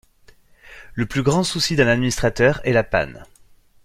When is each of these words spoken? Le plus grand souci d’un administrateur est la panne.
Le 0.95 1.05
plus 1.05 1.21
grand 1.21 1.43
souci 1.43 1.75
d’un 1.75 1.85
administrateur 1.85 2.59
est 2.65 2.73
la 2.73 2.83
panne. 2.83 3.23